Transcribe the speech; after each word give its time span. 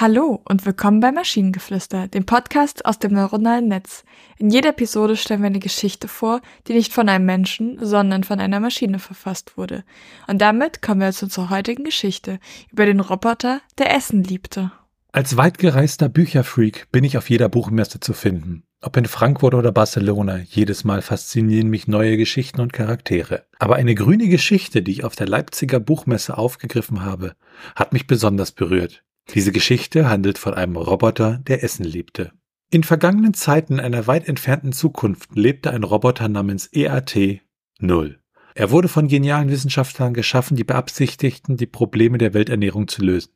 Hallo 0.00 0.40
und 0.48 0.64
willkommen 0.64 1.00
bei 1.00 1.12
Maschinengeflüster, 1.12 2.08
dem 2.08 2.24
Podcast 2.24 2.86
aus 2.86 2.98
dem 2.98 3.12
neuronalen 3.12 3.68
Netz. 3.68 4.02
In 4.38 4.48
jeder 4.48 4.70
Episode 4.70 5.14
stellen 5.14 5.42
wir 5.42 5.48
eine 5.48 5.58
Geschichte 5.58 6.08
vor, 6.08 6.40
die 6.66 6.72
nicht 6.72 6.94
von 6.94 7.10
einem 7.10 7.26
Menschen, 7.26 7.76
sondern 7.82 8.24
von 8.24 8.40
einer 8.40 8.60
Maschine 8.60 8.98
verfasst 8.98 9.58
wurde. 9.58 9.84
Und 10.26 10.40
damit 10.40 10.80
kommen 10.80 11.02
wir 11.02 11.12
zu 11.12 11.26
unserer 11.26 11.50
heutigen 11.50 11.84
Geschichte 11.84 12.38
über 12.72 12.86
den 12.86 13.00
Roboter, 13.00 13.60
der 13.76 13.94
Essen 13.94 14.24
liebte. 14.24 14.72
Als 15.12 15.36
weitgereister 15.36 16.08
Bücherfreak 16.08 16.86
bin 16.90 17.04
ich 17.04 17.18
auf 17.18 17.28
jeder 17.28 17.50
Buchmesse 17.50 18.00
zu 18.00 18.14
finden. 18.14 18.62
Ob 18.80 18.96
in 18.96 19.04
Frankfurt 19.04 19.52
oder 19.52 19.70
Barcelona, 19.70 20.38
jedes 20.38 20.82
Mal 20.82 21.02
faszinieren 21.02 21.68
mich 21.68 21.88
neue 21.88 22.16
Geschichten 22.16 22.62
und 22.62 22.72
Charaktere. 22.72 23.44
Aber 23.58 23.76
eine 23.76 23.94
grüne 23.94 24.28
Geschichte, 24.28 24.80
die 24.80 24.92
ich 24.92 25.04
auf 25.04 25.14
der 25.14 25.28
Leipziger 25.28 25.78
Buchmesse 25.78 26.38
aufgegriffen 26.38 27.04
habe, 27.04 27.34
hat 27.76 27.92
mich 27.92 28.06
besonders 28.06 28.52
berührt. 28.52 29.02
Diese 29.34 29.52
Geschichte 29.52 30.08
handelt 30.08 30.38
von 30.38 30.54
einem 30.54 30.76
Roboter, 30.76 31.38
der 31.46 31.62
Essen 31.62 31.84
liebte. 31.84 32.32
In 32.70 32.84
vergangenen 32.84 33.34
Zeiten 33.34 33.80
einer 33.80 34.06
weit 34.06 34.28
entfernten 34.28 34.72
Zukunft 34.72 35.34
lebte 35.34 35.70
ein 35.72 35.82
Roboter 35.82 36.28
namens 36.28 36.68
EAT 36.72 37.40
0. 37.80 38.20
Er 38.54 38.70
wurde 38.70 38.88
von 38.88 39.08
genialen 39.08 39.50
Wissenschaftlern 39.50 40.14
geschaffen, 40.14 40.56
die 40.56 40.64
beabsichtigten, 40.64 41.56
die 41.56 41.66
Probleme 41.66 42.18
der 42.18 42.34
Welternährung 42.34 42.88
zu 42.88 43.02
lösen. 43.02 43.32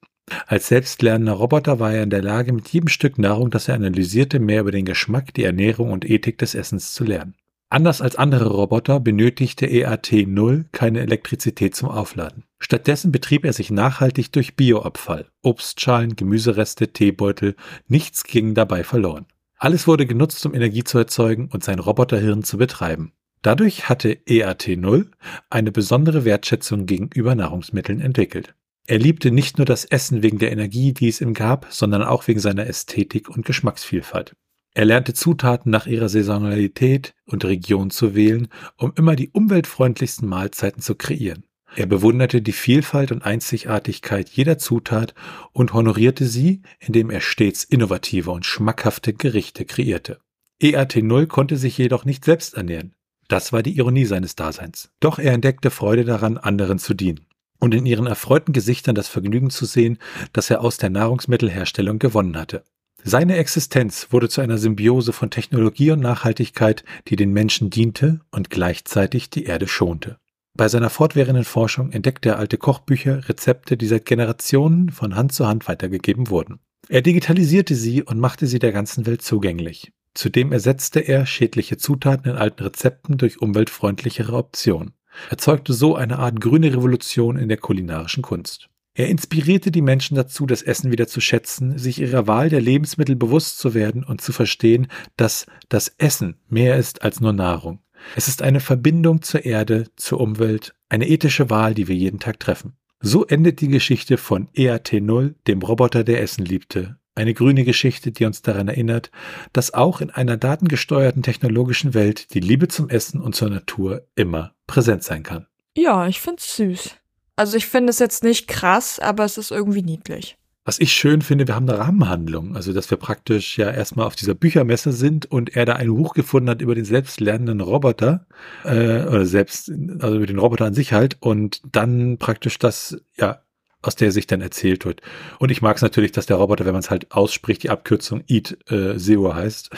Als 0.47 0.69
selbstlernender 0.69 1.33
Roboter 1.33 1.81
war 1.81 1.93
er 1.93 2.03
in 2.03 2.11
der 2.11 2.23
Lage, 2.23 2.53
mit 2.53 2.69
jedem 2.69 2.89
Stück 2.89 3.19
Nahrung, 3.19 3.51
das 3.51 3.69
er 3.69 3.75
analysierte, 3.75 4.39
mehr 4.39 4.63
über 4.63 4.73
den 4.73 4.85
Geschmack, 4.85 5.35
die 5.35 5.45
Ernährung 5.45 5.93
und 5.93 6.09
Ethik 6.09 6.39
des 6.39 6.55
Essens 6.55 6.93
zu 6.93 7.05
lernen. 7.05 7.35
Anders 7.71 8.01
als 8.01 8.17
andere 8.17 8.47
Roboter 8.51 9.01
benötigte 9.01 9.67
EAT-0 9.67 10.67
keine 10.73 11.01
Elektrizität 11.01 11.75
zum 11.75 11.89
Aufladen. 11.89 12.45
Stattdessen 12.65 13.13
betrieb 13.13 13.45
er 13.45 13.53
sich 13.53 13.71
nachhaltig 13.71 14.33
durch 14.33 14.57
Bioabfall. 14.57 15.27
Obstschalen, 15.43 16.17
Gemüsereste, 16.17 16.95
Teebeutel, 16.95 17.57
nichts 17.89 18.25
ging 18.25 18.55
dabei 18.55 18.85
verloren. 18.85 19.27
Alles 19.59 19.87
wurde 19.87 20.07
genutzt, 20.07 20.47
um 20.47 20.55
Energie 20.55 20.83
zu 20.83 20.97
erzeugen 20.97 21.51
und 21.53 21.63
sein 21.63 21.79
Roboterhirn 21.79 22.43
zu 22.43 22.57
betreiben. 22.57 23.13
Dadurch 23.43 23.91
hatte 23.91 24.17
EAT-0 24.27 25.09
eine 25.51 25.73
besondere 25.73 26.25
Wertschätzung 26.25 26.87
gegenüber 26.87 27.35
Nahrungsmitteln 27.35 28.01
entwickelt. 28.01 28.55
Er 28.87 28.99
liebte 28.99 29.31
nicht 29.31 29.59
nur 29.59 29.67
das 29.67 29.85
Essen 29.85 30.23
wegen 30.23 30.39
der 30.39 30.51
Energie, 30.51 30.95
die 30.95 31.09
es 31.09 31.21
ihm 31.21 31.35
gab, 31.35 31.67
sondern 31.69 32.03
auch 32.03 32.27
wegen 32.29 32.41
seiner 32.41 32.67
Ästhetik 32.67 33.29
und 33.29 33.45
Geschmacksvielfalt. 33.45 34.37
Er 34.73 34.87
lernte 34.87 35.13
Zutaten 35.13 35.71
nach 35.71 35.87
ihrer 35.87 36.09
Saisonalität 36.09 37.15
und 37.27 37.45
Region 37.45 37.91
zu 37.91 38.15
wählen, 38.15 38.49
um 38.79 38.95
immer 38.97 39.17
die 39.17 39.29
umweltfreundlichsten 39.29 40.27
Mahlzeiten 40.27 40.81
zu 40.81 40.95
kreieren. 40.95 41.45
Er 41.77 41.87
bewunderte 41.87 42.41
die 42.41 42.53
Vielfalt 42.53 43.11
und 43.11 43.25
Einzigartigkeit 43.25 44.29
jeder 44.29 44.59
Zutat 44.59 45.15
und 45.53 45.73
honorierte 45.73 46.27
sie, 46.27 46.63
indem 46.79 47.11
er 47.11 47.21
stets 47.21 47.65
innovative 47.65 48.31
und 48.31 48.47
schmackhafte 48.47 49.13
Gerichte 49.13 49.65
kreierte. 49.65 50.19
EAT0 50.63 51.27
konnte 51.27 51.57
sich 51.57 51.77
jedoch 51.77 52.05
nicht 52.05 52.25
selbst 52.25 52.55
ernähren. 52.55 52.95
Das 53.29 53.53
war 53.53 53.63
die 53.63 53.77
Ironie 53.77 54.05
seines 54.05 54.37
Daseins. 54.37 54.91
Doch 55.01 55.19
er 55.19 55.33
entdeckte 55.33 55.71
Freude 55.71 56.05
daran, 56.05 56.39
anderen 56.39 56.79
zu 56.79 56.95
dienen 56.95 57.27
und 57.59 57.75
in 57.75 57.87
ihren 57.87 58.07
erfreuten 58.07 58.53
Gesichtern 58.53 58.95
das 58.95 59.09
Vergnügen 59.09 59.51
zu 59.51 59.65
sehen, 59.65 59.99
das 60.33 60.51
er 60.51 60.61
aus 60.61 60.77
der 60.77 60.91
Nahrungsmittelherstellung 60.91 61.99
gewonnen 61.99 62.37
hatte. 62.37 62.63
Seine 63.03 63.37
Existenz 63.37 64.09
wurde 64.11 64.29
zu 64.29 64.41
einer 64.41 64.59
Symbiose 64.59 65.13
von 65.13 65.31
Technologie 65.31 65.91
und 65.91 66.01
Nachhaltigkeit, 66.01 66.85
die 67.09 67.17
den 67.17 67.33
Menschen 67.33 67.71
diente 67.71 68.21
und 68.31 68.51
gleichzeitig 68.51 69.31
die 69.31 69.45
Erde 69.45 69.67
schonte. 69.67 70.19
Bei 70.57 70.69
seiner 70.69 70.89
fortwährenden 70.89 71.45
Forschung 71.45 71.91
entdeckte 71.91 72.31
er 72.31 72.39
alte 72.39 72.59
Kochbücher, 72.59 73.29
Rezepte, 73.29 73.77
die 73.77 73.87
seit 73.87 74.07
Generationen 74.07 74.91
von 74.91 75.17
Hand 75.17 75.33
zu 75.33 75.49
Hand 75.49 75.67
weitergegeben 75.67 76.31
wurden. 76.31 76.61
Er 76.89 77.03
digitalisierte 77.03 77.75
sie 77.75 78.03
und 78.03 78.21
machte 78.21 78.47
sie 78.47 78.61
der 78.61 78.71
ganzen 78.71 79.05
Welt 79.07 79.23
zugänglich. 79.23 79.93
Zudem 80.15 80.53
ersetzte 80.53 81.01
er 81.01 81.27
schädliche 81.27 81.77
Zutaten 81.77 82.31
in 82.31 82.37
alten 82.37 82.63
Rezepten 82.63 83.17
durch 83.17 83.43
umweltfreundlichere 83.43 84.33
Optionen. 84.33 84.93
Er 85.29 85.39
zeugte 85.39 85.73
so 85.73 85.97
eine 85.97 86.21
Art 86.21 86.41
grüne 86.41 86.73
Revolution 86.73 87.37
in 87.37 87.49
der 87.49 87.59
kulinarischen 87.59 88.23
Kunst. 88.23 88.69
Er 88.97 89.09
inspirierte 89.09 89.73
die 89.73 89.83
Menschen 89.83 90.15
dazu, 90.15 90.47
das 90.47 90.63
Essen 90.63 90.93
wieder 90.93 91.09
zu 91.09 91.21
schätzen, 91.21 91.79
sich 91.79 92.01
ihrer 92.01 92.29
Wahl 92.29 92.49
der 92.49 92.61
Lebensmittel 92.61 93.17
bewusst 93.17 93.59
zu 93.59 93.75
werden 93.75 94.05
und 94.05 94.21
zu 94.21 94.33
verstehen, 94.33 94.87
dass 95.17 95.47
das 95.69 95.89
Essen 95.99 96.37
mehr 96.49 96.77
ist 96.77 97.03
als 97.03 97.21
nur 97.21 97.33
Nahrung. 97.33 97.81
Es 98.17 98.29
ist 98.29 98.43
eine 98.43 98.61
Verbindung 98.61 99.23
zur 99.23 99.45
Erde, 99.45 99.89
zur 99.97 100.21
Umwelt, 100.21 100.75
eine 100.89 101.09
ethische 101.09 101.51
Wahl, 101.51 101.75
die 101.75 101.89
wir 101.89 101.97
jeden 101.97 102.21
Tag 102.21 102.41
treffen. 102.41 102.77
So 103.01 103.27
endet 103.27 103.61
die 103.61 103.69
Geschichte 103.69 104.17
von 104.17 104.49
EAT0, 104.57 105.35
dem 105.47 105.63
Roboter, 105.63 106.05
der 106.05 106.23
Essen 106.23 106.45
liebte. 106.45 106.97
Eine 107.15 107.35
grüne 107.35 107.65
Geschichte, 107.65 108.11
die 108.11 108.25
uns 108.25 108.43
daran 108.43 108.69
erinnert, 108.69 109.11
dass 109.53 109.75
auch 109.75 110.01
in 110.01 110.11
einer 110.11 110.37
datengesteuerten 110.37 111.23
technologischen 111.23 111.95
Welt 111.95 112.35
die 112.35 112.41
Liebe 112.41 112.69
zum 112.69 112.89
Essen 112.89 113.21
und 113.21 113.37
zur 113.37 113.51
Natur 113.51 114.07
immer 114.17 114.55
präsent 114.67 115.05
sein 115.05 115.23
kann. 115.23 115.47
Ja, 115.77 116.07
ich 116.09 116.21
find's 116.21 116.57
süß. 116.57 116.97
Also 117.37 117.57
ich 117.57 117.67
finde 117.67 117.91
es 117.91 117.99
jetzt 117.99 118.25
nicht 118.25 118.49
krass, 118.49 118.99
aber 118.99 119.25
es 119.25 119.39
ist 119.39 119.51
irgendwie 119.51 119.83
niedlich. 119.83 120.37
Was 120.67 120.79
ich 120.79 120.93
schön 120.93 121.21
finde, 121.21 121.47
wir 121.47 121.55
haben 121.55 121.69
eine 121.69 121.79
Rahmenhandlung. 121.79 122.57
Also, 122.57 122.73
dass 122.73 122.91
wir 122.91 122.97
praktisch 122.97 123.59
ja 123.59 123.71
erstmal 123.71 124.07
auf 124.07 124.17
dieser 124.17 124.35
Büchermesse 124.35 124.93
sind 124.93 125.27
und 125.31 125.55
er 125.55 125.67
da 125.67 125.75
ein 125.75 125.95
Buch 125.95 126.15
gefunden 126.15 126.49
hat 126.49 126.63
über 126.63 126.75
den 126.75 126.87
selbstlernenden 126.87 127.61
Roboter, 127.61 128.27
äh, 128.65 129.05
oder 129.05 129.27
selbst, 129.27 129.71
also 130.01 130.17
über 130.17 130.27
den 130.27 130.39
Roboter 130.39 130.65
an 130.65 130.75
sich 130.75 130.95
halt, 130.95 131.19
und 131.21 131.61
dann 131.71 132.17
praktisch 132.17 132.59
das, 132.59 132.97
ja, 133.17 133.43
aus 133.83 133.97
der 133.97 134.11
Sicht 134.11 134.33
dann 134.33 134.41
erzählt 134.41 134.87
wird. 134.87 135.03
Und 135.39 135.51
ich 135.51 135.61
mag 135.61 135.77
es 135.77 135.83
natürlich, 135.83 136.13
dass 136.13 136.25
der 136.25 136.37
Roboter, 136.37 136.65
wenn 136.65 136.73
man 136.73 136.81
es 136.81 136.91
halt 136.91 137.13
ausspricht, 137.13 137.63
die 137.63 137.71
Abkürzung 137.71 138.25
Eat 138.27 138.57
äh, 138.71 138.97
Zero 138.97 139.35
heißt. 139.35 139.71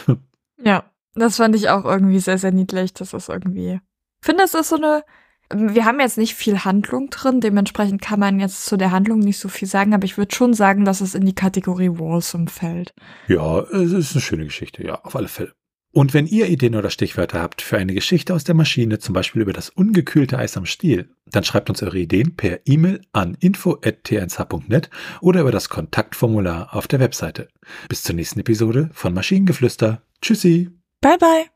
Ja, 0.64 0.91
das 1.14 1.36
fand 1.36 1.54
ich 1.54 1.68
auch 1.68 1.84
irgendwie 1.84 2.18
sehr, 2.18 2.38
sehr 2.38 2.53
niedlich. 2.53 2.94
Das 2.94 3.12
ist 3.12 3.28
irgendwie. 3.28 3.80
Ich 4.20 4.26
finde, 4.26 4.44
es 4.44 4.54
ist 4.54 4.70
so 4.70 4.76
eine 4.76 5.03
wir 5.55 5.84
haben 5.84 6.01
jetzt 6.01 6.19
nicht 6.19 6.34
viel 6.34 6.65
Handlung 6.65 7.11
drin, 7.11 7.41
dementsprechend 7.41 8.03
kann 8.03 8.21
man 8.21 8.41
jetzt 8.41 8.67
zu 8.67 8.77
der 8.77 8.91
Handlung 8.91 9.21
nicht 9.21 9.39
so 9.39 9.49
viel 9.49 9.69
sagen, 9.69 9.95
aber 9.95 10.05
ich 10.05 10.19
würde 10.19 10.34
schon 10.34 10.55
sagen, 10.55 10.84
dass 10.84 11.01
es 11.01 11.15
in 11.15 11.25
die 11.25 11.34
Kategorie 11.34 11.91
Warsome 11.91 12.49
fällt. 12.49 12.95
Ja, 13.29 13.61
es 13.61 13.93
ist 13.93 14.12
eine 14.12 14.23
schöne 14.23 14.45
Geschichte, 14.45 14.84
ja, 14.84 15.01
auf 15.03 15.17
alle 15.17 15.29
Fälle. 15.29 15.53
Und 15.97 16.12
wenn 16.12 16.27
ihr 16.27 16.49
Ideen 16.49 16.75
oder 16.75 16.91
Stichwörter 16.91 17.41
habt 17.41 17.62
für 17.62 17.79
eine 17.79 17.95
Geschichte 17.95 18.34
aus 18.34 18.45
der 18.45 18.55
Maschine, 18.55 18.99
zum 18.99 19.15
Beispiel 19.15 19.41
über 19.41 19.55
das 19.55 19.71
ungekühlte 19.71 20.39
Eis 20.39 20.59
am 20.59 20.67
Stiel, 20.67 21.09
dann 21.25 21.43
schreibt 21.43 21.71
uns 21.71 21.83
eure 21.83 21.99
Ideen 21.99 22.37
per 22.37 22.61
E-Mail 22.67 23.01
an 23.13 23.34
info.t1h.net 23.41 24.91
oder 25.23 25.41
über 25.41 25.53
das 25.53 25.71
Kontaktformular 25.71 26.75
auf 26.75 26.87
der 26.87 27.01
Webseite. 27.01 27.49
Bis 27.89 28.03
zur 28.03 28.15
nächsten 28.15 28.41
Episode 28.41 28.91
von 28.93 29.15
Maschinengeflüster. 29.15 30.03
Tschüssi. 30.21 30.69
Bye 31.01 31.17
bye. 31.19 31.56